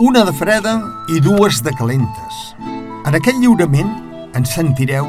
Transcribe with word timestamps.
Una 0.00 0.24
de 0.24 0.32
freda 0.34 0.72
i 1.06 1.20
dues 1.22 1.60
de 1.62 1.70
calentes. 1.78 2.38
En 3.06 3.14
aquest 3.14 3.36
lliurament 3.38 3.92
en 4.34 4.42
sentireu 4.42 5.06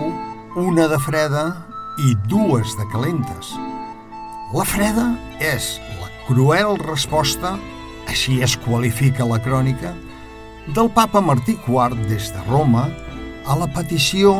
una 0.61 0.85
de 0.91 0.99
freda 1.01 1.45
i 2.05 2.13
dues 2.29 2.75
de 2.77 2.85
calentes. 2.91 3.49
La 4.53 4.61
freda 4.69 5.07
és 5.41 5.79
la 5.97 6.11
cruel 6.27 6.77
resposta, 6.83 7.55
així 8.05 8.37
es 8.45 8.53
qualifica 8.67 9.25
la 9.25 9.41
crònica, 9.41 9.95
del 10.77 10.93
papa 10.93 11.17
Martí 11.17 11.57
IV 11.65 12.05
des 12.05 12.29
de 12.29 12.45
Roma 12.45 12.85
a 13.49 13.57
la 13.57 13.65
petició 13.65 14.35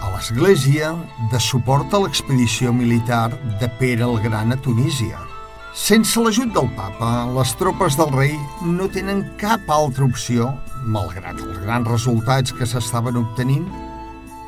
a 0.00 0.14
l'Església 0.14 0.94
de 1.28 1.44
suport 1.44 1.92
a 1.92 2.00
l'expedició 2.06 2.72
militar 2.72 3.36
de 3.60 3.68
Pere 3.76 4.08
el 4.08 4.16
Gran 4.24 4.56
a 4.56 4.56
Tunísia. 4.56 5.33
Sense 5.74 6.20
l'ajut 6.22 6.52
del 6.54 6.68
papa, 6.76 7.24
les 7.34 7.50
tropes 7.58 7.96
del 7.98 8.12
rei 8.14 8.34
no 8.62 8.86
tenen 8.94 9.24
cap 9.40 9.66
altra 9.74 10.06
opció, 10.06 10.52
malgrat 10.86 11.40
els 11.42 11.56
grans 11.64 11.90
resultats 11.90 12.54
que 12.54 12.68
s'estaven 12.70 13.18
obtenint, 13.18 13.64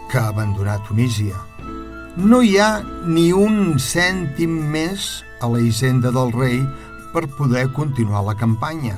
que 0.06 0.20
abandonar 0.22 0.78
Tunísia. 0.86 1.34
No 2.14 2.38
hi 2.46 2.54
ha 2.62 2.78
ni 3.10 3.32
un 3.34 3.74
cèntim 3.82 4.54
més 4.70 5.24
a 5.42 5.50
la 5.50 5.64
hisenda 5.66 6.14
del 6.14 6.30
rei 6.30 6.62
per 7.10 7.26
poder 7.34 7.66
continuar 7.74 8.22
la 8.28 8.38
campanya. 8.38 8.94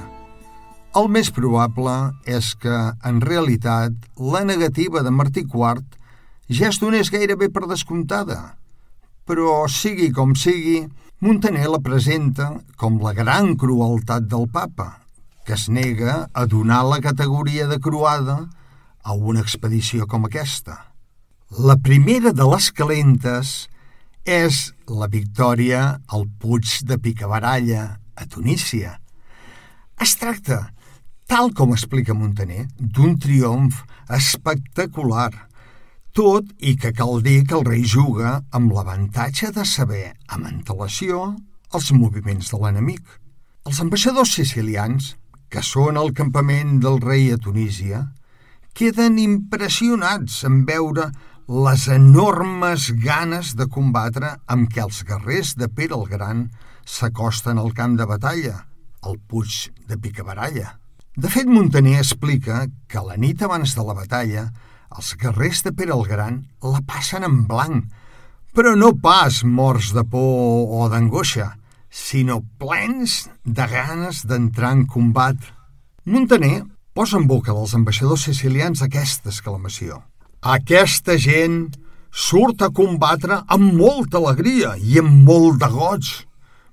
El 1.00 1.08
més 1.08 1.32
probable 1.32 1.96
és 2.28 2.52
que, 2.60 2.76
en 3.08 3.24
realitat, 3.24 3.96
la 4.20 4.44
negativa 4.44 5.00
de 5.00 5.16
Martí 5.16 5.48
IV 5.48 5.80
ja 6.52 6.68
es 6.68 6.84
donés 6.84 7.08
gairebé 7.08 7.48
per 7.48 7.64
descomptada. 7.72 8.58
Però, 9.24 9.64
sigui 9.72 10.12
com 10.12 10.36
sigui, 10.36 10.82
Montaner 11.18 11.66
la 11.66 11.80
presenta 11.82 12.44
com 12.78 13.00
la 13.02 13.10
gran 13.10 13.56
crueltat 13.58 14.28
del 14.30 14.44
papa, 14.54 15.00
que 15.42 15.56
es 15.56 15.64
nega 15.66 16.28
a 16.30 16.44
donar 16.46 16.84
la 16.86 17.00
categoria 17.02 17.66
de 17.66 17.80
croada 17.82 18.36
a 19.02 19.16
una 19.18 19.42
expedició 19.42 20.06
com 20.06 20.28
aquesta. 20.28 20.76
La 21.58 21.74
primera 21.74 22.30
de 22.30 22.46
les 22.52 22.68
calentes 22.70 23.66
és 24.22 24.60
la 24.86 25.10
victòria 25.10 25.82
al 26.06 26.28
Puig 26.38 26.84
de 26.86 27.00
Picabaralla, 27.02 27.98
a 28.14 28.26
Tunísia. 28.30 29.00
Es 29.98 30.14
tracta, 30.22 30.68
tal 31.26 31.50
com 31.50 31.74
explica 31.74 32.14
Montaner, 32.14 32.68
d'un 32.78 33.18
triomf 33.18 33.82
espectacular– 34.06 35.32
tot 36.18 36.48
i 36.58 36.72
que 36.74 36.90
cal 36.90 37.20
dir 37.22 37.44
que 37.46 37.54
el 37.54 37.62
rei 37.62 37.84
juga 37.86 38.40
amb 38.50 38.72
l'avantatge 38.74 39.52
de 39.54 39.62
saber, 39.62 40.16
amb 40.26 40.48
antelació, 40.48 41.36
els 41.70 41.92
moviments 41.94 42.50
de 42.50 42.58
l'enemic. 42.58 43.04
Els 43.68 43.78
ambaixadors 43.84 44.32
sicilians, 44.34 45.12
que 45.46 45.62
són 45.62 45.94
al 46.00 46.10
campament 46.18 46.80
del 46.82 46.98
rei 47.04 47.30
a 47.30 47.38
Tunísia, 47.38 48.02
queden 48.74 49.20
impressionats 49.22 50.42
en 50.48 50.64
veure 50.66 51.06
les 51.46 51.86
enormes 51.94 52.90
ganes 53.04 53.54
de 53.54 53.68
combatre 53.70 54.34
amb 54.50 54.66
què 54.74 54.82
els 54.88 55.04
guerrers 55.06 55.54
de 55.54 55.70
Pere 55.70 55.94
el 56.00 56.08
Gran 56.10 56.48
s'acosten 56.82 57.62
al 57.62 57.70
camp 57.78 57.94
de 58.00 58.08
batalla, 58.10 58.64
al 59.06 59.22
Puig 59.22 59.68
de 59.86 59.94
Picabaralla. 60.02 60.80
De 61.14 61.30
fet, 61.30 61.46
Montaner 61.46 62.00
explica 62.02 62.64
que 62.90 63.06
la 63.06 63.14
nit 63.14 63.46
abans 63.46 63.78
de 63.78 63.86
la 63.86 63.94
batalla 63.94 64.48
els 64.96 65.14
guerrers 65.20 65.62
de 65.66 65.72
Pere 65.76 65.94
el 65.94 66.04
Gran 66.08 66.42
la 66.62 66.80
passen 66.86 67.26
en 67.26 67.42
blanc, 67.50 67.88
però 68.54 68.74
no 68.76 68.94
pas 69.02 69.42
morts 69.44 69.92
de 69.96 70.04
por 70.08 70.68
o 70.78 70.88
d'angoixa, 70.90 71.52
sinó 71.90 72.42
plens 72.60 73.28
de 73.44 73.66
ganes 73.68 74.24
d'entrar 74.28 74.72
en 74.76 74.86
combat. 74.86 75.36
Montaner 76.04 76.64
posa 76.94 77.18
en 77.20 77.26
boca 77.30 77.54
dels 77.54 77.74
ambaixadors 77.76 78.24
sicilians 78.28 78.82
aquesta 78.82 79.30
exclamació. 79.32 80.00
Aquesta 80.42 81.18
gent 81.18 81.68
surt 82.10 82.62
a 82.62 82.70
combatre 82.74 83.42
amb 83.46 83.74
molta 83.78 84.18
alegria 84.18 84.74
i 84.78 84.98
amb 85.02 85.28
molt 85.28 85.60
de 85.62 85.68
goig, 85.70 86.08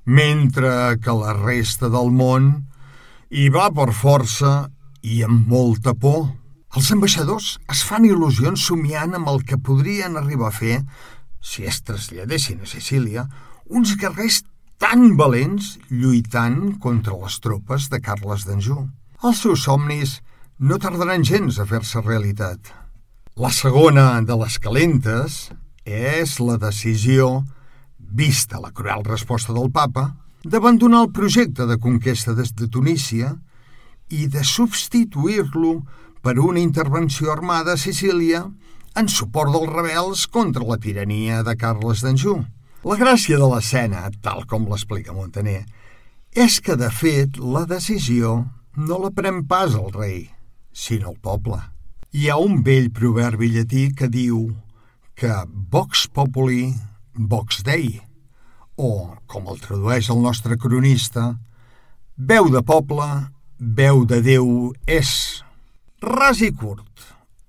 mentre 0.06 0.98
que 1.02 1.14
la 1.18 1.34
resta 1.38 1.90
del 1.90 2.12
món 2.14 2.50
hi 3.30 3.50
va 3.54 3.70
per 3.74 3.92
força 3.94 4.70
i 5.02 5.22
amb 5.25 5.48
molta 5.50 5.94
por. 5.94 6.28
Els 6.75 6.90
ambaixadors 6.91 7.53
es 7.72 7.81
fan 7.88 8.03
il·lusions 8.03 8.66
somiant 8.68 9.13
amb 9.16 9.30
el 9.31 9.46
que 9.47 9.56
podrien 9.56 10.18
arribar 10.19 10.50
a 10.50 10.56
fer, 10.56 10.81
si 11.40 11.63
es 11.63 11.78
traslladessin 11.88 12.66
a 12.66 12.68
Sicília, 12.68 13.24
uns 13.72 13.94
guerrers 14.02 14.41
tan 14.84 15.13
valents 15.16 15.78
lluitant 15.88 16.75
contra 16.84 17.16
les 17.22 17.40
tropes 17.40 17.88
de 17.94 18.02
Carles 18.03 18.44
d'Anjou. 18.44 18.84
Els 19.24 19.40
seus 19.46 19.63
somnis 19.69 20.18
no 20.59 20.75
tardaran 20.75 21.24
gens 21.24 21.62
a 21.63 21.69
fer-se 21.69 22.03
realitat. 22.03 22.59
La 23.40 23.56
segona 23.56 24.19
de 24.28 24.36
les 24.44 24.59
calentes 24.59 25.46
és 25.88 26.38
la 26.44 26.59
decisió, 26.59 27.46
vista 27.96 28.59
la 28.59 28.75
cruel 28.75 29.07
resposta 29.07 29.56
del 29.56 29.72
papa, 29.72 30.09
d'abandonar 30.44 31.06
el 31.07 31.13
projecte 31.16 31.72
de 31.72 31.80
conquesta 31.80 32.36
des 32.36 32.52
de 32.52 32.68
Tunísia 32.68 33.38
i 34.12 34.28
de 34.28 34.44
substituir-lo 34.44 35.80
per 35.80 36.05
una 36.34 36.59
intervenció 36.59 37.31
armada 37.31 37.74
a 37.74 37.78
Sicília 37.78 38.40
en 38.97 39.08
suport 39.08 39.52
dels 39.53 39.69
rebels 39.69 40.25
contra 40.25 40.66
la 40.66 40.80
tirania 40.81 41.44
de 41.46 41.53
Carles 41.56 42.02
d'Anjou. 42.02 42.40
La 42.81 42.97
gràcia 42.97 43.38
de 43.38 43.46
l'escena, 43.52 44.09
tal 44.25 44.41
com 44.50 44.66
l'explica 44.66 45.13
Montaner, 45.13 45.66
és 46.34 46.58
que, 46.66 46.74
de 46.75 46.90
fet, 46.90 47.38
la 47.38 47.66
decisió 47.69 48.50
no 48.74 48.97
la 49.03 49.13
pren 49.13 49.44
pas 49.46 49.78
el 49.78 49.94
rei, 49.94 50.31
sinó 50.74 51.13
el 51.13 51.22
poble. 51.22 51.62
Hi 52.09 52.30
ha 52.30 52.40
un 52.42 52.63
vell 52.66 52.90
proverbi 52.90 53.52
llatí 53.53 53.92
que 53.94 54.09
diu 54.09 54.50
que 55.13 55.31
vox 55.72 56.07
populi, 56.09 56.74
vox 57.13 57.62
dei, 57.63 58.02
o, 58.75 59.13
com 59.30 59.46
el 59.46 59.62
tradueix 59.62 60.09
el 60.09 60.25
nostre 60.25 60.57
cronista, 60.57 61.36
veu 62.18 62.50
de 62.50 62.66
poble, 62.66 63.30
veu 63.59 64.06
de 64.09 64.22
Déu 64.25 64.74
és. 64.90 65.44
Ras 66.06 66.38
i 66.46 66.52
curt. 66.54 67.02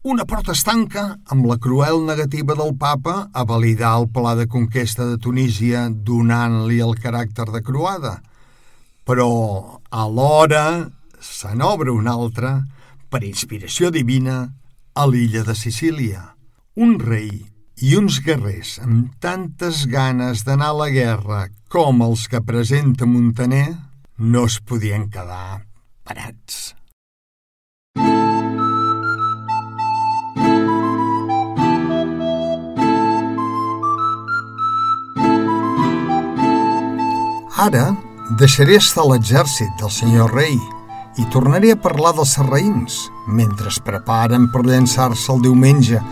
Una 0.08 0.24
porta 0.24 0.54
es 0.56 0.62
tanca 0.64 1.02
amb 1.28 1.44
la 1.44 1.58
cruel 1.60 1.98
negativa 2.06 2.54
del 2.56 2.70
papa 2.80 3.28
a 3.36 3.42
validar 3.44 3.90
el 4.00 4.06
pla 4.08 4.32
de 4.38 4.46
conquesta 4.48 5.04
de 5.04 5.18
Tunísia 5.20 5.82
donant-li 5.90 6.78
el 6.80 6.94
caràcter 7.02 7.44
de 7.52 7.60
croada. 7.66 8.14
Però 9.04 9.26
alhora 9.90 10.88
se 11.20 11.52
n'obre 11.52 11.92
una 11.92 12.14
altra, 12.16 12.54
per 13.12 13.20
inspiració 13.28 13.90
divina, 13.92 14.38
a 14.96 15.04
l'illa 15.04 15.44
de 15.44 15.52
Sicília. 15.52 16.22
Un 16.80 16.96
rei 17.02 17.28
i 17.84 17.92
uns 18.00 18.22
guerrers 18.24 18.78
amb 18.80 19.12
tantes 19.20 19.84
ganes 19.84 20.46
d'anar 20.48 20.72
a 20.72 20.78
la 20.80 20.88
guerra 20.96 21.42
com 21.68 22.00
els 22.08 22.24
que 22.32 22.40
presenta 22.40 23.04
Montaner 23.04 23.68
no 24.16 24.48
es 24.48 24.62
podien 24.64 25.10
quedar 25.12 25.66
parats. 26.08 26.72
Ara 37.56 37.94
deixaré 38.36 38.74
estar 38.76 39.06
l'exèrcit 39.08 39.70
del 39.80 39.88
senyor 39.88 40.34
rei 40.36 40.58
i 41.16 41.24
tornaré 41.32 41.70
a 41.72 41.78
parlar 41.80 42.10
dels 42.18 42.34
serraïns 42.36 42.98
mentre 43.32 43.70
es 43.70 43.78
preparen 43.80 44.50
per 44.52 44.60
llançar-se 44.66 45.30
el 45.32 45.40
diumenge 45.46 46.02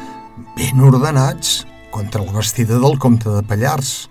ben 0.56 0.80
ordenats 0.80 1.66
contra 1.92 2.24
la 2.24 2.32
vestida 2.38 2.80
del 2.80 2.96
comte 2.96 3.28
de 3.28 3.44
Pallars. 3.44 4.08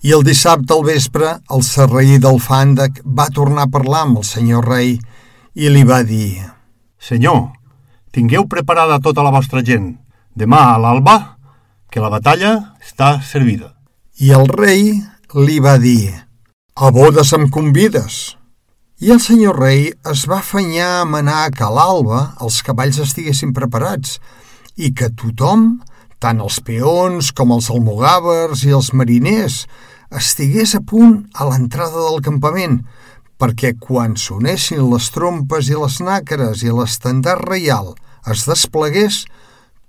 I 0.00 0.16
el 0.16 0.24
dissabte 0.24 0.72
al 0.72 0.86
vespre 0.88 1.34
el 1.52 1.60
serraí 1.60 2.16
del 2.16 2.40
Fàndec 2.40 3.02
va 3.04 3.28
tornar 3.28 3.68
a 3.68 3.72
parlar 3.76 4.06
amb 4.06 4.22
el 4.22 4.26
senyor 4.30 4.64
rei 4.72 4.96
i 5.52 5.68
li 5.68 5.84
va 5.84 6.00
dir 6.08 6.40
Senyor, 6.96 7.50
tingueu 8.16 8.48
preparada 8.48 9.00
tota 9.02 9.20
la 9.26 9.34
vostra 9.34 9.60
gent. 9.60 9.98
Demà 10.32 10.72
a 10.72 10.80
l'alba, 10.80 11.36
que 11.90 12.00
la 12.00 12.08
batalla 12.08 12.76
està 12.80 13.18
servida. 13.20 13.74
I 14.22 14.32
el 14.32 14.46
rei 14.48 14.94
li 15.34 15.58
va 15.60 15.76
dir 15.82 16.31
a 16.82 16.90
bodes 16.90 17.30
em 17.36 17.44
convides. 17.46 18.34
I 18.98 19.12
el 19.14 19.20
senyor 19.22 19.54
rei 19.62 19.84
es 20.10 20.24
va 20.26 20.40
afanyar 20.40 20.88
a 20.96 21.04
manar 21.06 21.52
que 21.54 21.62
a 21.62 21.68
l'alba 21.70 22.22
els 22.42 22.56
cavalls 22.66 22.98
estiguessin 23.04 23.52
preparats 23.54 24.16
i 24.74 24.90
que 24.90 25.12
tothom, 25.20 25.76
tant 26.18 26.40
els 26.42 26.56
peons 26.66 27.28
com 27.38 27.54
els 27.54 27.68
almogàvers 27.70 28.64
i 28.66 28.74
els 28.74 28.90
mariners, 28.98 29.60
estigués 30.10 30.74
a 30.74 30.80
punt 30.82 31.20
a 31.38 31.46
l'entrada 31.52 32.02
del 32.08 32.18
campament, 32.26 32.80
perquè 33.38 33.76
quan 33.78 34.18
sonessin 34.18 34.82
les 34.90 35.06
trompes 35.14 35.70
i 35.70 35.78
les 35.78 36.00
nàcares 36.02 36.66
i 36.66 36.74
l'estendard 36.74 37.46
reial 37.46 37.94
es 38.26 38.42
desplegués, 38.50 39.22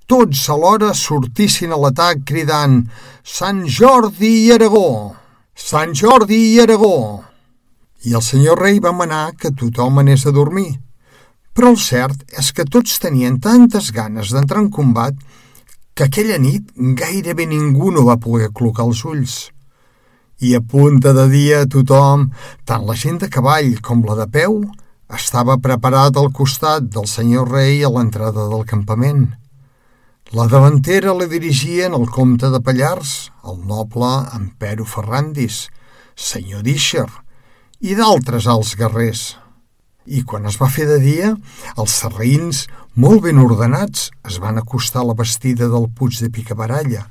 tots 0.05 0.45
alhora 0.45 0.93
sortissin 0.93 1.73
a 1.73 1.81
l'atac 1.87 2.21
cridant 2.29 2.83
«Sant 3.25 3.65
Jordi 3.65 4.35
i 4.45 4.47
Aragó!» 4.59 5.22
Sant 5.55 5.93
Jordi 5.93 6.39
i 6.53 6.59
Aragó! 6.59 7.23
I 8.03 8.13
el 8.17 8.23
senyor 8.25 8.59
rei 8.59 8.79
va 8.83 8.91
manar 8.91 9.31
que 9.39 9.53
tothom 9.55 10.01
anés 10.01 10.25
a 10.27 10.33
dormir, 10.35 10.73
Però 11.53 11.69
el 11.69 11.77
cert 11.77 12.23
és 12.41 12.49
que 12.57 12.65
tots 12.65 12.97
tenien 13.01 13.37
tantes 13.41 13.91
ganes 13.93 14.31
d'entrar 14.33 14.63
en 14.63 14.71
combat 14.73 15.17
que 15.93 16.07
aquella 16.07 16.39
nit 16.41 16.71
gairebé 16.97 17.45
ningú 17.45 17.91
no 17.93 18.05
va 18.07 18.17
poder 18.23 18.49
clocar 18.57 18.87
els 18.89 19.03
ulls. 19.05 19.35
I 20.41 20.55
a 20.57 20.61
punta 20.65 21.13
de 21.13 21.27
dia 21.29 21.61
tothom, 21.69 22.31
tant 22.65 22.87
la 22.89 22.97
gent 22.97 23.21
de 23.21 23.29
cavall 23.29 23.77
com 23.85 24.01
la 24.07 24.17
de 24.23 24.27
peu, 24.33 24.63
estava 25.13 25.59
preparat 25.61 26.17
al 26.17 26.31
costat 26.33 26.89
del 26.89 27.05
senyor 27.11 27.53
rei 27.53 27.85
a 27.85 27.93
l'entrada 27.93 28.49
del 28.49 28.65
campament. 28.65 29.27
La 30.33 30.47
davantera 30.49 31.11
la 31.13 31.27
dirigien 31.29 31.93
el 31.93 32.07
comte 32.09 32.47
de 32.49 32.57
Pallars, 32.65 33.09
el 33.45 33.59
noble 33.69 34.07
Empero 34.33 34.87
Ferrandis, 34.89 35.67
senyor 36.17 36.63
d'Ixer, 36.65 37.05
i 37.85 37.93
d'altres 37.99 38.47
alts 38.49 38.71
guerrers. 38.79 39.21
I 40.09 40.23
quan 40.25 40.49
es 40.49 40.57
va 40.57 40.71
fer 40.73 40.87
de 40.89 40.97
dia, 41.05 41.29
els 41.77 41.99
serraïns, 42.01 42.63
molt 42.97 43.21
ben 43.27 43.43
ordenats, 43.45 44.09
es 44.25 44.41
van 44.41 44.57
acostar 44.57 45.03
a 45.03 45.11
la 45.11 45.19
vestida 45.21 45.69
del 45.69 45.85
Puig 45.93 46.17
de 46.25 46.33
Picabaralla, 46.33 47.05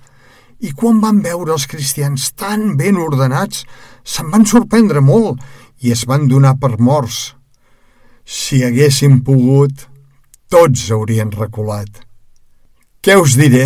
i 0.58 0.74
quan 0.74 0.98
van 0.98 1.22
veure 1.22 1.54
els 1.54 1.70
cristians 1.70 2.32
tan 2.34 2.72
ben 2.74 2.98
ordenats, 2.98 3.62
se'n 4.02 4.34
van 4.34 4.50
sorprendre 4.50 4.98
molt 4.98 5.38
i 5.78 5.94
es 5.94 6.08
van 6.10 6.26
donar 6.26 6.56
per 6.58 6.74
morts. 6.82 7.36
Si 8.26 8.64
haguessin 8.66 9.22
pogut, 9.22 9.86
tots 10.50 10.90
haurien 10.90 11.30
reculat. 11.30 12.08
Què 13.02 13.16
us 13.18 13.32
diré? 13.34 13.64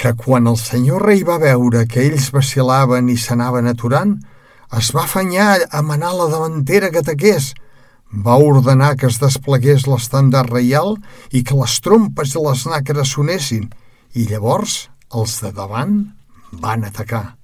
Que 0.00 0.14
quan 0.16 0.46
el 0.48 0.54
senyor 0.56 1.02
rei 1.04 1.18
va 1.20 1.34
veure 1.36 1.82
que 1.84 2.00
ells 2.00 2.30
vacilaven 2.32 3.10
i 3.12 3.16
s'anaven 3.20 3.66
aturant, 3.68 4.14
es 4.78 4.88
va 4.96 5.02
afanyar 5.02 5.66
a 5.68 5.82
manar 5.84 6.14
la 6.16 6.30
davantera 6.32 6.88
que 6.94 7.02
taqués, 7.04 7.50
va 8.24 8.38
ordenar 8.40 8.94
que 8.96 9.10
es 9.10 9.18
desplegués 9.20 9.84
l'estàndard 9.84 10.48
reial 10.54 10.96
i 11.28 11.42
que 11.44 11.58
les 11.58 11.74
trompes 11.84 12.32
i 12.32 12.46
les 12.46 12.62
nàqueres 12.72 13.12
sonessin, 13.18 13.68
i 14.16 14.24
llavors 14.32 14.78
els 15.12 15.36
de 15.44 15.52
davant 15.52 16.00
van 16.64 16.88
atacar. 16.88 17.36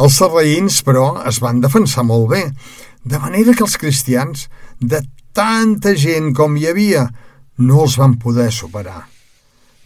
Els 0.00 0.16
sarraïns, 0.22 0.80
però, 0.88 1.18
es 1.28 1.42
van 1.44 1.60
defensar 1.60 2.06
molt 2.08 2.30
bé, 2.32 2.46
de 3.04 3.20
manera 3.20 3.52
que 3.52 3.66
els 3.68 3.76
cristians, 3.76 4.48
de 4.80 5.04
tanta 5.36 5.92
gent 5.92 6.32
com 6.32 6.56
hi 6.56 6.64
havia, 6.72 7.04
no 7.60 7.84
els 7.84 8.00
van 8.00 8.16
poder 8.16 8.48
superar. 8.56 9.02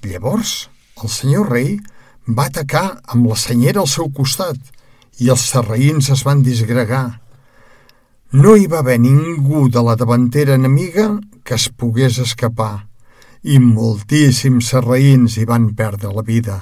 Llavors, 0.03 0.69
el 1.03 1.09
senyor 1.09 1.51
rei 1.53 1.77
va 2.27 2.49
atacar 2.51 2.87
amb 3.15 3.29
la 3.31 3.37
senyera 3.39 3.83
al 3.83 3.91
seu 3.91 4.11
costat 4.15 4.59
i 5.23 5.31
els 5.31 5.45
sarraïns 5.53 6.11
es 6.15 6.23
van 6.27 6.43
disgregar, 6.43 7.23
no 8.33 8.55
hi 8.57 8.67
va 8.67 8.81
haver 8.81 8.99
ningú 8.99 9.67
de 9.69 9.83
la 9.85 9.95
davantera 10.01 10.55
enemiga 10.57 11.09
que 11.45 11.55
es 11.55 11.69
pogués 11.69 12.19
escapar 12.23 12.87
i 13.43 13.59
moltíssims 13.61 14.71
serraïns 14.73 15.37
hi 15.37 15.45
van 15.45 15.73
perdre 15.77 16.13
la 16.15 16.23
vida. 16.25 16.57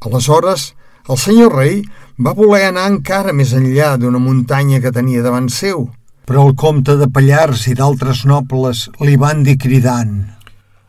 Aleshores, 0.00 0.70
el 1.08 1.18
senyor 1.18 1.52
rei 1.58 1.82
va 2.16 2.36
voler 2.38 2.62
anar 2.70 2.86
encara 2.88 3.34
més 3.36 3.52
enllà 3.56 3.96
d'una 4.00 4.22
muntanya 4.22 4.80
que 4.80 4.94
tenia 4.94 5.22
davant 5.26 5.50
seu, 5.52 5.88
però 6.24 6.46
el 6.48 6.56
comte 6.56 6.96
de 6.96 7.10
Pallars 7.10 7.66
i 7.68 7.76
d'altres 7.76 8.24
nobles 8.24 8.86
li 9.04 9.18
van 9.20 9.44
dir 9.44 9.58
cridant 9.60 10.16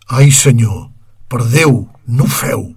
«Ai, 0.07 0.31
senyor, 0.31 0.90
per 1.31 1.45
Déu, 1.47 1.87
no 2.11 2.27
feu, 2.27 2.73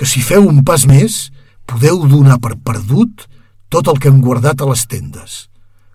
que 0.00 0.08
si 0.08 0.24
feu 0.24 0.48
un 0.48 0.64
pas 0.64 0.86
més 0.88 1.28
podeu 1.68 2.00
donar 2.08 2.40
per 2.40 2.56
perdut 2.56 3.28
tot 3.68 3.92
el 3.92 4.00
que 4.00 4.08
hem 4.08 4.24
guardat 4.24 4.64
a 4.64 4.68
les 4.72 4.88
tendes 4.88 5.50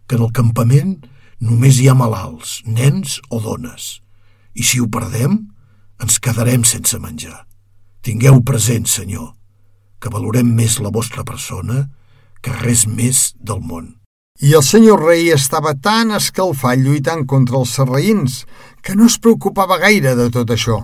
que 0.07 0.17
en 0.17 0.25
el 0.25 0.31
campament 0.31 0.95
només 1.41 1.79
hi 1.79 1.89
ha 1.89 1.97
malalts, 1.97 2.61
nens 2.65 3.19
o 3.29 3.41
dones, 3.41 3.99
i 4.53 4.63
si 4.63 4.79
ho 4.79 4.87
perdem, 4.91 5.39
ens 6.01 6.19
quedarem 6.21 6.63
sense 6.67 6.97
menjar. 7.01 7.45
Tingueu 8.05 8.41
present, 8.45 8.85
senyor, 8.87 9.33
que 9.99 10.11
valorem 10.13 10.47
més 10.55 10.79
la 10.79 10.93
vostra 10.93 11.25
persona 11.25 11.87
que 12.45 12.53
res 12.61 12.85
més 12.87 13.31
del 13.41 13.61
món. 13.65 13.95
I 14.43 14.51
el 14.53 14.63
senyor 14.67 15.01
rei 15.01 15.31
estava 15.33 15.73
tan 15.79 16.11
escalfat 16.13 16.81
lluitant 16.83 17.23
contra 17.25 17.61
els 17.61 17.71
serraïns 17.77 18.43
que 18.83 18.95
no 18.95 19.07
es 19.09 19.15
preocupava 19.17 19.79
gaire 19.81 20.13
de 20.19 20.27
tot 20.29 20.51
això. 20.51 20.83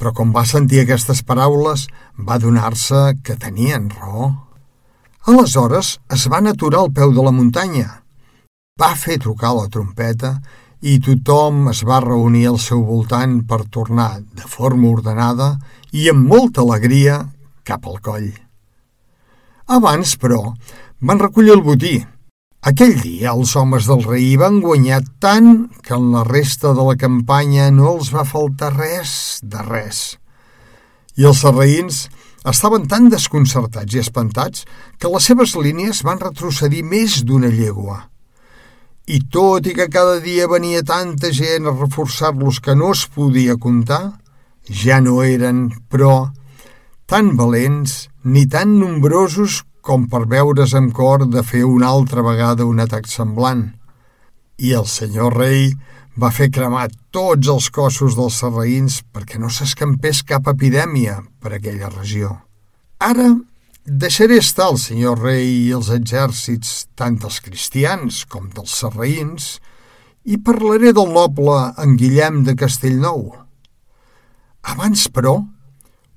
Però 0.00 0.14
com 0.16 0.32
va 0.32 0.48
sentir 0.48 0.80
aquestes 0.82 1.20
paraules, 1.22 1.86
va 2.16 2.40
donar-se 2.40 3.20
que 3.22 3.36
tenien 3.36 3.90
raó. 3.92 4.32
Aleshores 5.28 5.98
es 6.16 6.28
van 6.32 6.48
aturar 6.48 6.86
al 6.86 6.94
peu 6.96 7.12
de 7.12 7.24
la 7.24 7.36
muntanya 7.36 8.00
va 8.80 8.94
fer 8.96 9.18
trucar 9.20 9.52
la 9.56 9.68
trompeta 9.72 10.36
i 10.90 10.96
tothom 11.04 11.66
es 11.72 11.82
va 11.88 12.00
reunir 12.04 12.46
al 12.48 12.58
seu 12.66 12.80
voltant 12.90 13.40
per 13.48 13.66
tornar 13.76 14.12
de 14.22 14.46
forma 14.48 14.88
ordenada 14.88 15.50
i 15.92 16.06
amb 16.12 16.24
molta 16.30 16.62
alegria 16.64 17.18
cap 17.68 17.84
al 17.90 17.98
coll. 18.06 18.30
Abans, 19.76 20.14
però, 20.16 20.40
van 21.04 21.20
recollir 21.20 21.52
el 21.54 21.64
botí. 21.66 21.98
Aquell 22.60 22.98
dia 23.00 23.30
els 23.32 23.54
homes 23.56 23.86
del 23.88 24.02
rei 24.04 24.34
van 24.36 24.58
guanyar 24.60 24.98
tant 25.24 25.70
que 25.80 25.94
en 25.96 26.10
la 26.12 26.26
resta 26.28 26.74
de 26.76 26.82
la 26.84 26.96
campanya 27.00 27.70
no 27.72 27.86
els 27.94 28.10
va 28.12 28.26
faltar 28.28 28.74
res 28.74 29.12
de 29.40 29.62
res. 29.64 30.00
I 31.16 31.24
els 31.30 31.40
serraïns 31.40 32.02
estaven 32.52 32.84
tan 32.88 33.08
desconcertats 33.08 33.96
i 33.96 34.02
espantats 34.02 34.66
que 35.00 35.08
les 35.08 35.30
seves 35.30 35.56
línies 35.56 36.02
van 36.04 36.20
retrocedir 36.20 36.82
més 36.84 37.22
d'una 37.24 37.48
llegua. 37.48 37.96
I 39.08 39.22
tot 39.32 39.64
i 39.64 39.72
que 39.72 39.88
cada 39.88 40.20
dia 40.20 40.44
venia 40.48 40.84
tanta 40.84 41.32
gent 41.32 41.64
a 41.64 41.72
reforçar-los 41.72 42.60
que 42.60 42.76
no 42.76 42.92
es 42.92 43.06
podia 43.08 43.56
comptar, 43.56 44.20
ja 44.68 45.00
no 45.00 45.22
eren, 45.24 45.70
però, 45.88 46.28
tan 47.08 47.32
valents 47.40 48.10
ni 48.22 48.44
tan 48.44 48.76
nombrosos 48.78 49.62
com 49.82 50.06
per 50.12 50.26
veure's 50.30 50.74
amb 50.78 50.92
cor 50.96 51.26
de 51.26 51.42
fer 51.46 51.64
una 51.68 51.90
altra 51.90 52.24
vegada 52.26 52.68
un 52.68 52.80
atac 52.80 53.08
semblant. 53.10 53.70
I 54.60 54.74
el 54.76 54.86
senyor 54.86 55.36
rei 55.40 55.70
va 56.20 56.32
fer 56.34 56.50
cremar 56.52 56.88
tots 57.10 57.48
els 57.48 57.70
cossos 57.72 58.16
dels 58.18 58.40
serraïns 58.42 59.00
perquè 59.12 59.40
no 59.40 59.48
s'escampés 59.48 60.24
cap 60.26 60.50
epidèmia 60.52 61.20
per 61.40 61.56
aquella 61.56 61.92
regió. 61.94 62.36
Ara 63.00 63.32
Deixaré 63.90 64.36
estar 64.38 64.68
el 64.70 64.76
senyor 64.78 65.22
rei 65.24 65.46
i 65.64 65.70
els 65.72 65.88
exèrcits, 65.90 66.84
tant 66.94 67.16
dels 67.18 67.40
cristians 67.40 68.20
com 68.28 68.50
dels 68.52 68.74
serraïns, 68.82 69.56
i 70.28 70.36
parlaré 70.36 70.92
del 70.92 71.08
noble 71.14 71.56
en 71.80 71.96
Guillem 71.96 72.42
de 72.44 72.54
Castellnou. 72.60 73.32
Abans, 74.62 75.08
però, 75.08 75.40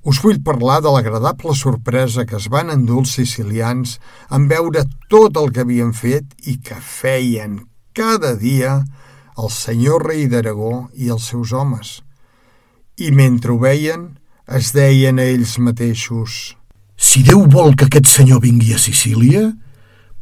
us 0.04 0.20
vull 0.24 0.42
parlar 0.44 0.82
de 0.84 0.92
l'agradable 0.92 1.56
sorpresa 1.56 2.26
que 2.28 2.36
es 2.40 2.50
van 2.52 2.72
endur 2.74 3.04
els 3.04 3.14
sicilians 3.20 3.98
en 4.30 4.50
veure 4.52 4.86
tot 5.12 5.38
el 5.40 5.52
que 5.56 5.64
havien 5.64 5.94
fet 5.96 6.26
i 6.48 6.58
que 6.60 6.80
feien 6.80 7.62
cada 7.96 8.34
dia 8.36 8.82
el 9.38 9.50
senyor 9.50 10.08
rei 10.10 10.28
d'Aragó 10.28 10.90
i 10.94 11.10
els 11.14 11.30
seus 11.32 11.54
homes. 11.54 12.02
I 13.00 13.10
mentre 13.16 13.54
ho 13.54 13.62
veien, 13.62 14.12
es 14.46 14.74
deien 14.76 15.22
a 15.22 15.26
ells 15.32 15.56
mateixos 15.58 16.54
si 17.04 17.24
Déu 17.26 17.44
vol 17.52 17.74
que 17.76 17.88
aquest 17.90 18.08
senyor 18.08 18.40
vingui 18.44 18.74
a 18.74 18.80
Sicília, 18.80 19.50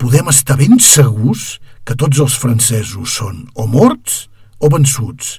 podem 0.02 0.32
estar 0.32 0.58
ben 0.58 0.80
segurs 0.82 1.60
que 1.86 1.94
tots 1.94 2.20
els 2.24 2.38
francesos 2.42 3.18
són 3.20 3.44
o 3.54 3.68
morts 3.70 4.26
o 4.58 4.70
vençuts 4.72 5.36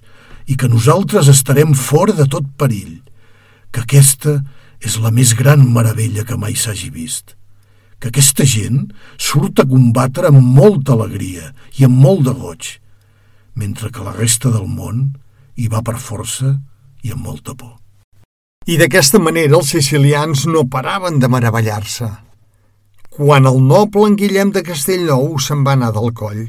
i 0.47 0.55
que 0.59 0.71
nosaltres 0.71 1.31
estarem 1.33 1.75
fora 1.75 2.15
de 2.15 2.29
tot 2.31 2.47
perill, 2.59 3.01
que 3.73 3.83
aquesta 3.83 4.38
és 4.83 4.99
la 5.02 5.12
més 5.14 5.33
gran 5.38 5.64
meravella 5.75 6.26
que 6.29 6.38
mai 6.38 6.55
s'hagi 6.59 6.91
vist, 6.95 7.35
que 7.99 8.11
aquesta 8.11 8.45
gent 8.49 8.88
surt 9.17 9.62
a 9.62 9.67
combatre 9.69 10.29
amb 10.29 10.43
molta 10.43 10.97
alegria 10.97 11.52
i 11.79 11.87
amb 11.87 12.00
molt 12.05 12.26
de 12.29 12.35
goig, 12.38 12.73
mentre 13.55 13.93
que 13.95 14.05
la 14.05 14.14
resta 14.17 14.50
del 14.50 14.67
món 14.67 15.12
hi 15.57 15.69
va 15.73 15.83
per 15.87 15.99
força 16.00 16.57
i 17.02 17.12
amb 17.14 17.25
molta 17.26 17.55
por. 17.55 17.79
I 18.67 18.76
d'aquesta 18.79 19.19
manera 19.19 19.59
els 19.59 19.73
sicilians 19.75 20.45
no 20.47 20.69
paraven 20.71 21.19
de 21.19 21.29
meravellar-se. 21.31 22.09
Quan 23.12 23.47
el 23.50 23.59
noble 23.67 24.07
en 24.09 24.14
Guillem 24.17 24.52
de 24.55 24.62
Castellnou 24.67 25.35
se'n 25.43 25.64
va 25.67 25.75
anar 25.76 25.91
del 25.97 26.12
coll, 26.17 26.47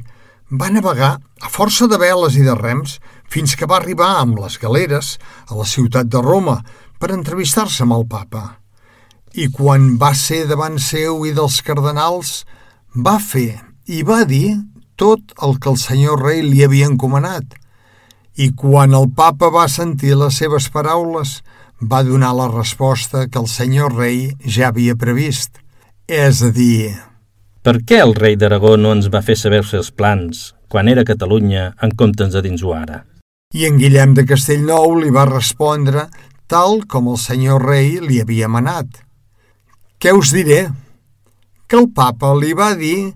va 0.54 0.70
navegar 0.70 1.18
a 1.42 1.50
força 1.50 1.88
de 1.90 1.98
veles 1.98 2.38
i 2.38 2.46
de 2.46 2.54
rems 2.56 3.00
fins 3.34 3.56
que 3.58 3.68
va 3.70 3.80
arribar 3.80 4.12
amb 4.22 4.38
les 4.44 4.60
galeres 4.62 5.18
a 5.50 5.58
la 5.58 5.66
ciutat 5.66 6.12
de 6.14 6.22
Roma 6.22 6.60
per 7.04 7.12
entrevistar-se 7.12 7.84
amb 7.84 7.98
el 7.98 8.06
papa. 8.08 8.46
I 9.36 9.50
quan 9.52 9.98
va 10.00 10.14
ser 10.16 10.46
davant 10.48 10.78
seu 10.80 11.26
i 11.28 11.34
dels 11.36 11.58
cardenals, 11.68 12.46
va 12.96 13.18
fer 13.20 13.60
i 13.92 14.06
va 14.08 14.22
dir 14.24 14.56
tot 14.96 15.34
el 15.44 15.58
que 15.60 15.74
el 15.74 15.80
senyor 15.82 16.24
rei 16.24 16.40
li 16.46 16.64
havia 16.64 16.88
encomanat. 16.88 17.58
I 18.40 18.54
quan 18.56 18.96
el 18.96 19.10
papa 19.12 19.52
va 19.52 19.68
sentir 19.68 20.16
les 20.16 20.40
seves 20.40 20.70
paraules, 20.72 21.42
va 21.84 22.06
donar 22.08 22.32
la 22.38 22.48
resposta 22.48 23.28
que 23.28 23.42
el 23.42 23.52
senyor 23.52 23.98
rei 24.00 24.30
ja 24.48 24.72
havia 24.72 24.96
previst, 24.96 25.60
és 26.08 26.40
a 26.40 26.56
dir... 26.56 26.94
Per 27.64 27.82
què 27.84 28.00
el 28.04 28.16
rei 28.16 28.40
d'Aragó 28.40 28.78
no 28.80 28.96
ens 28.96 29.12
va 29.12 29.24
fer 29.24 29.36
saber 29.40 29.60
els 29.64 29.76
seus 29.76 29.92
plans 29.92 30.54
quan 30.72 30.88
era 30.88 31.04
Catalunya 31.08 31.74
en 31.84 31.92
comptes 32.00 32.32
de 32.32 32.42
dins-ho 32.44 32.72
ara? 32.76 33.04
I 33.54 33.68
en 33.68 33.76
Guillem 33.80 34.16
de 34.16 34.24
Castellnou 34.28 34.96
li 35.00 35.12
va 35.14 35.28
respondre 35.30 36.08
tal 36.48 36.84
com 36.90 37.10
el 37.12 37.20
senyor 37.22 37.66
rei 37.66 38.00
li 38.04 38.20
havia 38.22 38.50
manat. 38.52 38.88
Què 40.00 40.14
us 40.16 40.34
diré? 40.36 40.68
Que 41.68 41.80
el 41.80 41.90
papa 41.96 42.34
li 42.36 42.54
va 42.54 42.74
dir 42.76 43.14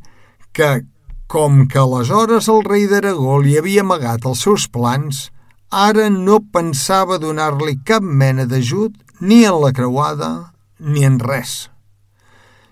que, 0.55 0.83
com 1.27 1.65
que 1.67 1.79
aleshores 1.81 2.47
el 2.49 2.63
rei 2.65 2.87
d'Aragó 2.87 3.39
li 3.43 3.57
havia 3.59 3.83
amagat 3.83 4.25
els 4.25 4.43
seus 4.47 4.67
plans, 4.71 5.27
ara 5.69 6.07
no 6.09 6.39
pensava 6.53 7.19
donar-li 7.19 7.77
cap 7.85 8.03
mena 8.03 8.47
d'ajut 8.47 8.95
ni 9.19 9.43
en 9.45 9.59
la 9.61 9.73
creuada 9.75 10.53
ni 10.79 11.03
en 11.03 11.19
res. 11.19 11.67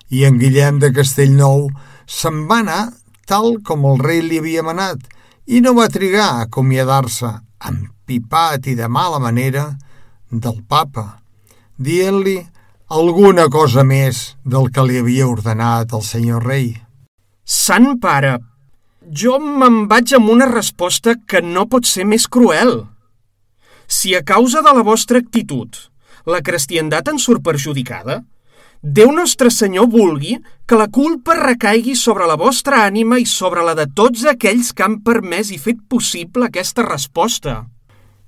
I 0.08 0.24
en 0.24 0.38
Guillem 0.38 0.78
de 0.80 0.92
Castellnou 0.94 1.66
se'n 2.06 2.46
va 2.48 2.62
anar 2.62 2.82
tal 3.26 3.58
com 3.66 3.84
el 3.90 3.98
rei 3.98 4.22
li 4.22 4.38
havia 4.38 4.62
manat 4.62 5.02
i 5.46 5.60
no 5.60 5.74
va 5.74 5.90
trigar 5.90 6.26
a 6.26 6.44
acomiadar-se, 6.46 7.28
empipat 7.68 8.70
i 8.70 8.74
de 8.78 8.88
mala 8.88 9.18
manera, 9.22 9.74
del 10.30 10.62
papa, 10.68 11.20
dient-li 11.76 12.38
alguna 12.88 13.48
cosa 13.50 13.84
més 13.84 14.36
del 14.44 14.70
que 14.70 14.84
li 14.86 15.00
havia 15.00 15.26
ordenat 15.26 15.94
el 15.96 16.04
senyor 16.06 16.46
rei. 16.46 16.74
Sant 17.44 17.96
pare, 18.02 18.36
jo 19.06 19.38
me'n 19.38 19.86
vaig 19.90 20.14
amb 20.18 20.30
una 20.34 20.46
resposta 20.50 21.14
que 21.26 21.42
no 21.42 21.66
pot 21.70 21.86
ser 21.86 22.06
més 22.06 22.26
cruel. 22.26 22.86
Si 23.86 24.14
a 24.14 24.22
causa 24.26 24.62
de 24.66 24.72
la 24.74 24.82
vostra 24.82 25.22
actitud 25.22 25.76
la 26.26 26.42
cristiandat 26.42 27.06
en 27.12 27.20
surt 27.22 27.44
perjudicada, 27.46 28.24
Déu 28.82 29.10
Nostre 29.10 29.50
Senyor 29.50 29.88
vulgui 29.90 30.36
que 30.68 30.76
la 30.78 30.86
culpa 30.92 31.34
recaigui 31.34 31.96
sobre 31.96 32.26
la 32.28 32.36
vostra 32.38 32.84
ànima 32.84 33.18
i 33.18 33.24
sobre 33.26 33.64
la 33.66 33.74
de 33.74 33.86
tots 33.88 34.26
aquells 34.30 34.72
que 34.76 34.84
han 34.84 35.00
permès 35.06 35.50
i 35.50 35.58
fet 35.58 35.80
possible 35.88 36.46
aquesta 36.46 36.84
resposta. 36.86 37.64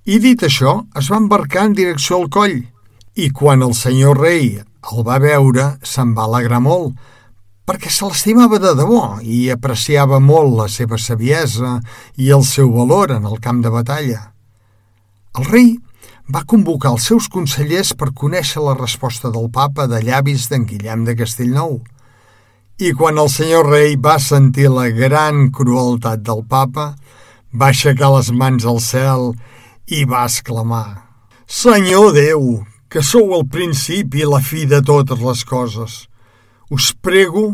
I 0.08 0.16
dit 0.24 0.40
això, 0.40 0.70
es 0.96 1.10
va 1.12 1.18
embarcar 1.20 1.66
en 1.68 1.74
direcció 1.76 2.16
al 2.16 2.30
coll, 2.32 2.62
i 3.12 3.26
quan 3.28 3.60
el 3.60 3.74
senyor 3.76 4.16
rei 4.16 4.54
el 4.56 5.02
va 5.04 5.18
veure, 5.20 5.66
se'n 5.84 6.14
va 6.16 6.24
alegrar 6.24 6.62
molt, 6.64 6.94
perquè 7.68 7.90
se 7.92 8.06
l'estimava 8.08 8.56
de 8.62 8.70
debò 8.78 9.18
i 9.20 9.50
apreciava 9.52 10.16
molt 10.24 10.54
la 10.56 10.68
seva 10.72 10.96
saviesa 10.96 11.74
i 12.16 12.30
el 12.32 12.46
seu 12.48 12.70
valor 12.72 13.12
en 13.18 13.26
el 13.28 13.36
camp 13.44 13.60
de 13.60 13.72
batalla. 13.74 14.22
El 15.36 15.44
rei 15.50 15.68
va 16.32 16.46
convocar 16.48 16.94
els 16.94 17.10
seus 17.10 17.28
consellers 17.28 17.92
per 17.92 18.14
conèixer 18.16 18.64
la 18.64 18.78
resposta 18.78 19.28
del 19.34 19.50
papa 19.52 19.84
de 19.92 20.00
llavis 20.08 20.48
d'en 20.48 20.64
Guillem 20.70 21.04
de 21.04 21.18
Castellnou. 21.20 21.82
I 22.80 22.94
quan 22.96 23.20
el 23.20 23.28
senyor 23.28 23.68
rei 23.74 24.00
va 24.00 24.16
sentir 24.16 24.70
la 24.72 24.88
gran 24.88 25.50
crueltat 25.52 26.24
del 26.24 26.46
papa, 26.48 26.94
va 27.52 27.68
aixecar 27.68 28.14
les 28.16 28.32
mans 28.32 28.64
al 28.64 28.80
cel 28.80 29.34
i 29.88 30.04
va 30.04 30.26
exclamar 30.28 31.08
«Senyor 31.48 32.12
Déu, 32.12 32.42
que 32.92 33.00
sou 33.00 33.32
el 33.32 33.46
principi 33.48 34.20
i 34.20 34.28
la 34.28 34.40
fi 34.44 34.66
de 34.68 34.82
totes 34.84 35.20
les 35.24 35.44
coses, 35.48 35.94
us 36.68 36.90
prego 36.92 37.46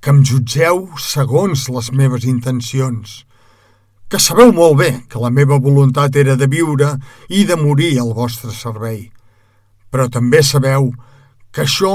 que 0.00 0.12
em 0.12 0.22
jutgeu 0.24 0.86
segons 1.00 1.66
les 1.68 1.90
meves 1.92 2.24
intencions, 2.24 3.24
que 4.08 4.20
sabeu 4.20 4.52
molt 4.56 4.78
bé 4.80 4.90
que 5.12 5.20
la 5.20 5.28
meva 5.28 5.60
voluntat 5.60 6.16
era 6.16 6.38
de 6.40 6.48
viure 6.48 6.94
i 7.28 7.44
de 7.44 7.56
morir 7.60 7.98
al 8.00 8.14
vostre 8.16 8.52
servei, 8.56 9.10
però 9.92 10.08
també 10.08 10.40
sabeu 10.40 10.88
que 11.52 11.66
això 11.68 11.94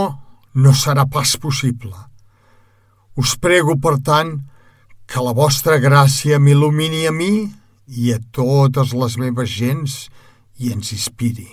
no 0.54 0.74
serà 0.78 1.10
pas 1.10 1.34
possible. 1.42 1.98
Us 3.18 3.34
prego, 3.42 3.74
per 3.82 3.98
tant, 4.06 4.36
que 5.10 5.22
la 5.26 5.34
vostra 5.34 5.82
gràcia 5.82 6.38
m'il·lumini 6.38 7.08
a 7.10 7.12
mi 7.12 7.50
i 7.90 8.14
a 8.14 8.20
totes 8.36 8.94
les 8.94 9.18
meves 9.18 9.50
gens 9.50 9.98
i 10.60 10.72
ens 10.74 10.94
inspiri. 10.94 11.50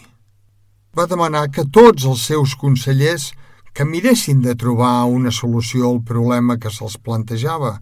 Va 0.97 1.07
demanar 1.09 1.49
que 1.53 1.65
tots 1.73 2.05
els 2.09 2.25
seus 2.29 2.55
consellers 2.57 3.31
que 3.77 3.85
miressin 3.85 4.41
de 4.45 4.55
trobar 4.57 5.05
una 5.05 5.33
solució 5.33 5.91
al 5.91 6.01
problema 6.01 6.57
que 6.57 6.73
se'ls 6.73 6.97
plantejava, 6.97 7.75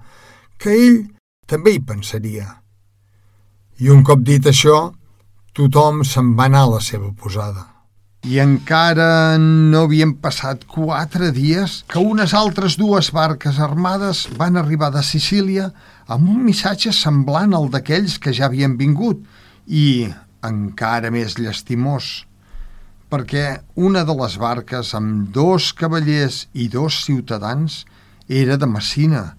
que 0.59 0.75
ell 0.75 0.97
també 1.47 1.75
hi 1.75 1.83
pensaria. 1.87 2.49
I 3.79 3.91
un 3.95 4.03
cop 4.07 4.25
dit 4.27 4.47
això, 4.51 4.91
tothom 5.55 6.03
se'n 6.07 6.35
va 6.39 6.49
anar 6.51 6.65
a 6.67 6.73
la 6.75 6.83
seva 6.83 7.13
posada. 7.15 7.69
I 8.25 8.39
encara 8.41 9.37
no 9.39 9.85
havien 9.85 10.15
passat 10.17 10.65
quatre 10.67 11.31
dies 11.37 11.83
que 11.93 12.01
unes 12.01 12.33
altres 12.35 12.79
dues 12.81 13.11
barques 13.13 13.59
armades 13.61 14.25
van 14.39 14.57
arribar 14.57 14.91
de 14.95 15.03
Sicília 15.05 15.69
amb 16.07 16.29
un 16.29 16.43
missatge 16.45 16.93
semblant 16.93 17.55
al 17.57 17.71
d'aquells 17.73 18.19
que 18.21 18.33
ja 18.37 18.47
havien 18.49 18.77
vingut 18.77 19.25
i 19.67 20.11
encara 20.45 21.11
més 21.15 21.39
llastimós, 21.39 22.25
perquè 23.09 23.61
una 23.77 24.05
de 24.05 24.17
les 24.19 24.37
barques 24.41 24.93
amb 24.99 25.31
dos 25.33 25.73
cavallers 25.73 26.45
i 26.53 26.69
dos 26.69 27.05
ciutadans 27.07 27.85
era 28.29 28.57
de 28.61 28.69
Messina, 28.69 29.37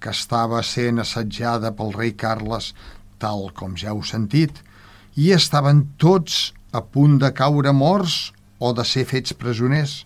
que 0.00 0.10
estava 0.14 0.62
sent 0.62 0.98
assetjada 1.02 1.72
pel 1.74 1.94
rei 1.94 2.14
Carles, 2.18 2.72
tal 3.18 3.50
com 3.54 3.74
ja 3.78 3.92
heu 3.92 4.02
sentit, 4.02 4.62
i 5.18 5.30
estaven 5.34 5.84
tots 5.98 6.52
a 6.72 6.82
punt 6.82 7.18
de 7.22 7.30
caure 7.34 7.72
morts 7.74 8.32
o 8.58 8.72
de 8.74 8.84
ser 8.86 9.04
fets 9.06 9.34
presoners. 9.34 10.02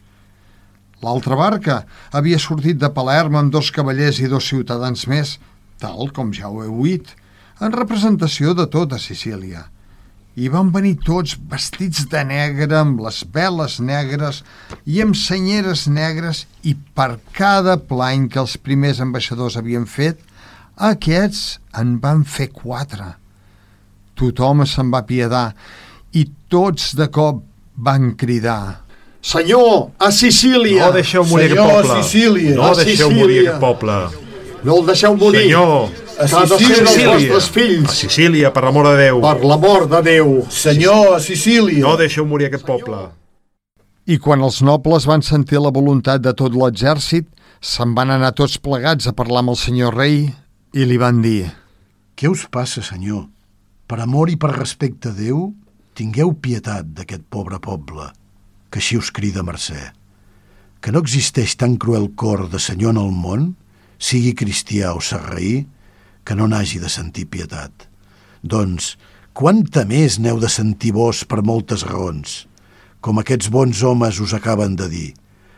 L'altra 1.02 1.36
barca 1.36 1.82
havia 2.12 2.38
sortit 2.40 2.78
de 2.80 2.88
Palerm 2.94 3.36
amb 3.36 3.52
dos 3.52 3.72
cavallers 3.74 4.20
i 4.22 4.30
dos 4.30 4.48
ciutadans 4.48 5.04
més, 5.10 5.38
tal 5.82 6.10
com 6.14 6.32
ja 6.34 6.50
ho 6.50 6.62
heu 6.64 6.80
dit, 6.86 7.12
en 7.62 7.74
representació 7.74 8.54
de 8.58 8.66
tota 8.70 8.98
Sicília. 9.02 9.66
I 10.32 10.48
van 10.48 10.70
venir 10.72 10.94
tots 11.04 11.34
vestits 11.50 12.06
de 12.08 12.22
negre, 12.24 12.70
amb 12.78 13.02
les 13.04 13.20
veles 13.34 13.76
negres 13.84 14.40
i 14.88 15.02
amb 15.04 15.18
senyeres 15.18 15.84
negres, 15.92 16.46
i 16.64 16.72
per 16.96 17.18
cada 17.36 17.76
plany 17.76 18.30
que 18.32 18.40
els 18.40 18.56
primers 18.56 19.02
ambaixadors 19.04 19.58
havien 19.60 19.84
fet, 19.84 20.22
aquests 20.80 21.58
en 21.78 21.98
van 22.00 22.24
fer 22.24 22.48
quatre. 22.54 23.12
Tothom 24.16 24.64
se'n 24.68 24.88
va 24.92 25.04
piedar 25.08 25.50
i 26.16 26.24
tots 26.52 26.94
de 26.96 27.08
cop 27.12 27.42
van 27.82 28.14
cridar 28.20 28.82
Senyor, 29.22 29.92
a 30.02 30.10
Sicília! 30.10 30.88
No 30.88 30.92
deixeu 30.92 31.22
morir 31.24 31.52
Senyor, 31.52 31.68
aquest 31.70 31.88
poble. 31.88 32.02
Sicília. 32.02 32.54
No 32.56 32.74
deixeu 32.74 33.08
Sicília. 33.08 33.20
morir 33.22 33.38
aquest 33.44 33.60
poble. 33.62 33.98
No 34.62 34.76
el 34.78 34.86
deixeu 34.86 35.16
morir! 35.18 35.42
Senyor, 35.42 35.90
A 36.22 36.26
Sicília. 36.28 36.84
dels 36.84 37.00
vostres 37.02 37.48
a 37.48 37.52
fills! 37.52 37.94
Sicília, 37.98 38.50
per 38.54 38.62
l'amor 38.62 38.86
de 38.92 38.96
Déu. 39.00 39.20
Per 39.24 39.44
l'amor 39.44 39.88
de 39.90 40.02
Déu! 40.06 40.30
Senyor, 40.50 41.16
a 41.16 41.20
Sicília. 41.20 41.82
No 41.82 41.96
deixeu 41.98 42.26
morir 42.26 42.46
aquest 42.46 42.64
poble. 42.68 43.00
I 44.06 44.18
quan 44.22 44.42
els 44.42 44.60
nobles 44.62 45.06
van 45.06 45.22
sentir 45.22 45.58
la 45.62 45.70
voluntat 45.74 46.22
de 46.22 46.32
tot 46.34 46.54
l'exèrcit, 46.54 47.26
se'n 47.62 47.94
van 47.94 48.10
anar 48.10 48.32
tots 48.38 48.58
plegats 48.58 49.06
a 49.06 49.14
parlar 49.18 49.42
amb 49.42 49.54
el 49.54 49.58
senyor 49.58 49.94
rei 49.98 50.28
i 50.74 50.86
li 50.86 50.96
van 50.98 51.20
dir 51.22 51.50
Què 52.18 52.30
us 52.30 52.46
passa, 52.50 52.82
senyor? 52.82 53.26
Per 53.86 53.98
amor 54.02 54.30
i 54.30 54.36
per 54.36 54.50
respecte 54.54 55.10
a 55.10 55.16
Déu, 55.16 55.52
tingueu 55.94 56.32
pietat 56.34 56.86
d'aquest 56.94 57.22
pobre 57.30 57.58
poble, 57.62 58.10
que 58.70 58.78
així 58.78 58.96
us 58.98 59.10
crida 59.10 59.42
mercè. 59.42 59.90
Que 60.82 60.92
no 60.92 61.02
existeix 61.02 61.56
tan 61.58 61.76
cruel 61.76 62.10
cor 62.16 62.48
de 62.50 62.58
senyor 62.62 62.94
en 62.94 63.02
el 63.02 63.10
món, 63.14 63.52
sigui 64.02 64.34
cristià 64.34 64.92
o 64.96 65.00
sarraí, 65.00 65.62
que 66.26 66.34
no 66.38 66.48
n'hagi 66.50 66.80
de 66.82 66.90
sentir 66.90 67.28
pietat. 67.30 67.88
Doncs, 68.42 68.96
quanta 69.32 69.84
més 69.86 70.18
n'heu 70.18 70.40
de 70.42 70.50
sentir 70.50 70.92
vos 70.96 71.22
per 71.26 71.42
moltes 71.46 71.86
raons, 71.86 72.46
com 73.02 73.18
aquests 73.18 73.50
bons 73.50 73.82
homes 73.86 74.18
us 74.22 74.34
acaben 74.34 74.74
de 74.78 74.88
dir, 74.90 75.10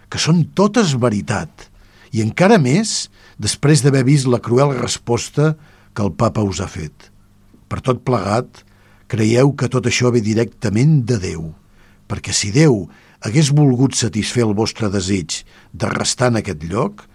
que 0.09 0.21
són 0.21 0.45
totes 0.57 0.95
veritat, 1.01 1.69
i 2.13 2.23
encara 2.23 2.61
més 2.61 3.09
després 3.41 3.83
d'haver 3.83 4.05
vist 4.07 4.29
la 4.31 4.41
cruel 4.45 4.77
resposta 4.77 5.55
que 5.95 6.05
el 6.05 6.13
papa 6.13 6.45
us 6.45 6.61
ha 6.61 6.69
fet. 6.71 7.11
Per 7.69 7.81
tot 7.83 8.05
plegat, 8.07 8.63
creieu 9.11 9.53
que 9.59 9.71
tot 9.73 9.89
això 9.89 10.13
ve 10.15 10.23
directament 10.25 11.01
de 11.09 11.19
Déu, 11.23 11.49
perquè 12.09 12.33
si 12.37 12.53
Déu 12.55 12.85
hagués 13.25 13.51
volgut 13.57 13.97
satisfer 13.97 14.45
el 14.45 14.55
vostre 14.55 14.91
desig 14.93 15.43
de 15.73 15.91
restar 15.91 16.31
en 16.33 16.43
aquest 16.43 16.65
lloc, 16.71 17.07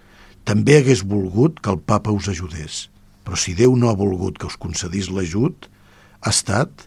també 0.44 0.78
hagués 0.78 1.02
volgut 1.06 1.60
que 1.60 1.72
el 1.72 1.80
papa 1.80 2.12
us 2.14 2.28
ajudés. 2.32 2.88
Però 3.24 3.36
si 3.36 3.54
Déu 3.54 3.76
no 3.76 3.90
ha 3.90 3.98
volgut 3.98 4.38
que 4.38 4.48
us 4.48 4.58
concedís 4.60 5.10
l'ajut, 5.12 5.68
ha 6.20 6.30
estat 6.30 6.86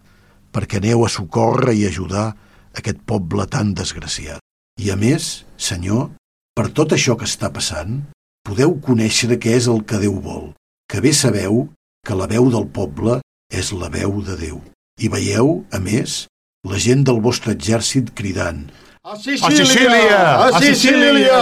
perquè 0.54 0.80
aneu 0.82 1.06
a 1.06 1.10
socórrer 1.10 1.76
i 1.78 1.86
ajudar 1.88 2.34
aquest 2.78 3.00
poble 3.10 3.46
tan 3.50 3.74
desgraciat. 3.78 4.42
I 4.82 4.90
a 4.94 4.98
més, 4.98 5.46
Senyor, 5.58 6.10
per 6.58 6.70
tot 6.74 6.94
això 6.94 7.16
que 7.18 7.30
està 7.30 7.50
passant, 7.54 8.02
podeu 8.46 8.76
conèixer 8.82 9.38
què 9.42 9.56
és 9.58 9.70
el 9.70 9.84
que 9.88 10.02
Déu 10.02 10.18
vol, 10.22 10.52
que 10.90 11.02
bé 11.02 11.14
sabeu 11.14 11.68
que 12.06 12.18
la 12.18 12.28
veu 12.28 12.50
del 12.54 12.68
poble 12.74 13.22
és 13.54 13.72
la 13.74 13.90
veu 13.94 14.22
de 14.26 14.38
Déu. 14.38 14.60
I 15.02 15.10
veieu, 15.10 15.64
a 15.72 15.80
més, 15.82 16.26
la 16.70 16.78
gent 16.78 17.04
del 17.08 17.22
vostre 17.24 17.54
exèrcit 17.56 18.12
cridant 18.18 18.66
A 19.06 19.18
Sicília! 19.20 20.48
A 20.48 20.62
Sicília! 20.62 21.40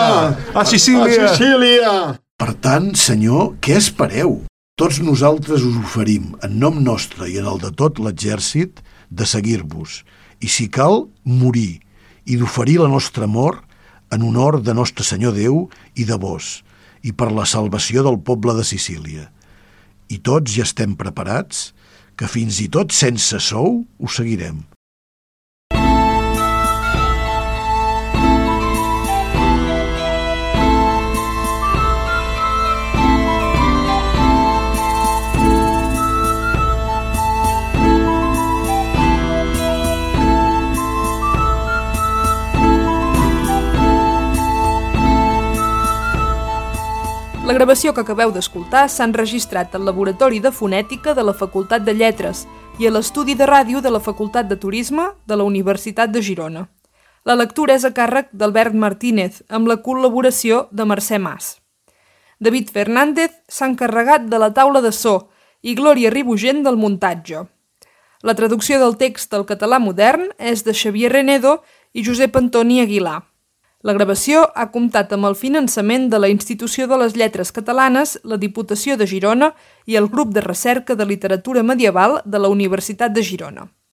A 0.56 0.66
Sicília! 0.66 1.26
A 1.26 1.36
Sicília! 1.38 1.92
Per 2.34 2.54
tant, 2.58 2.88
senyor, 2.98 3.52
què 3.62 3.76
espereu? 3.78 4.32
Tots 4.82 4.98
nosaltres 5.06 5.62
us 5.68 5.78
oferim, 5.78 6.32
en 6.42 6.56
nom 6.58 6.80
nostre 6.82 7.28
i 7.30 7.38
en 7.38 7.46
el 7.52 7.62
de 7.62 7.70
tot 7.78 8.02
l'exèrcit, 8.02 8.82
de 9.14 9.30
seguir-vos, 9.30 10.00
i 10.42 10.50
si 10.50 10.72
cal, 10.74 11.06
morir, 11.22 11.84
i 12.26 12.40
d'oferir 12.42 12.80
la 12.82 12.90
nostra 12.90 13.30
mort 13.30 13.62
en 14.10 14.26
honor 14.26 14.58
de 14.66 14.74
nostre 14.74 15.06
Senyor 15.06 15.38
Déu 15.38 15.68
i 15.94 16.10
de 16.10 16.18
vos, 16.18 16.64
i 17.06 17.14
per 17.14 17.30
la 17.30 17.46
salvació 17.46 18.02
del 18.10 18.18
poble 18.26 18.58
de 18.58 18.66
Sicília. 18.66 19.30
I 20.10 20.18
tots 20.18 20.58
ja 20.58 20.66
estem 20.66 20.98
preparats, 20.98 21.76
que 22.18 22.26
fins 22.26 22.58
i 22.66 22.72
tot 22.74 22.90
sense 22.90 23.38
sou 23.38 23.84
ho 23.86 24.10
seguirem. 24.10 24.66
La 47.52 47.58
gravació 47.58 47.92
que 47.92 48.00
acabeu 48.00 48.30
d'escoltar 48.32 48.86
s'ha 48.88 49.04
enregistrat 49.04 49.74
al 49.76 49.84
Laboratori 49.84 50.38
de 50.40 50.54
Fonètica 50.56 51.12
de 51.12 51.24
la 51.28 51.34
Facultat 51.36 51.84
de 51.84 51.92
Lletres 51.92 52.46
i 52.80 52.88
a 52.88 52.92
l'Estudi 52.96 53.34
de 53.36 53.44
Ràdio 53.50 53.82
de 53.84 53.90
la 53.92 54.00
Facultat 54.00 54.48
de 54.48 54.56
Turisme 54.56 55.10
de 55.28 55.36
la 55.36 55.44
Universitat 55.44 56.14
de 56.14 56.22
Girona. 56.24 56.62
La 57.28 57.36
lectura 57.36 57.76
és 57.76 57.84
a 57.84 57.92
càrrec 57.92 58.30
d'Albert 58.32 58.72
Martínez, 58.72 59.42
amb 59.50 59.68
la 59.68 59.76
col·laboració 59.84 60.70
de 60.72 60.86
Mercè 60.88 61.20
Mas. 61.20 61.58
David 62.40 62.72
Fernández 62.72 63.36
s'ha 63.50 63.68
encarregat 63.68 64.30
de 64.32 64.40
la 64.40 64.54
taula 64.56 64.80
de 64.80 64.94
so 64.96 65.18
i 65.62 65.76
Glòria 65.76 66.14
Ribugent 66.16 66.64
del 66.64 66.80
muntatge. 66.80 67.44
La 68.24 68.38
traducció 68.40 68.80
del 68.80 68.96
text 68.96 69.36
al 69.36 69.44
català 69.44 69.84
modern 69.84 70.32
és 70.40 70.64
de 70.64 70.72
Xavier 70.72 71.12
Renedo 71.12 71.58
i 71.92 72.06
Josep 72.08 72.40
Antoni 72.40 72.80
Aguilar. 72.80 73.20
La 73.82 73.94
gravació 73.98 74.44
ha 74.54 74.68
comptat 74.70 75.14
amb 75.16 75.26
el 75.26 75.36
finançament 75.38 76.04
de 76.12 76.20
la 76.22 76.30
Institució 76.30 76.86
de 76.86 77.00
les 77.02 77.16
Lletres 77.18 77.50
Catalanes, 77.56 78.20
la 78.24 78.38
Diputació 78.38 78.94
de 78.98 79.10
Girona 79.10 79.56
i 79.90 79.98
el 79.98 80.10
Grup 80.14 80.36
de 80.36 80.46
Recerca 80.46 80.94
de 80.96 81.08
Literatura 81.10 81.64
Medieval 81.66 82.20
de 82.26 82.46
la 82.46 82.54
Universitat 82.54 83.16
de 83.16 83.24
Girona. 83.26 83.72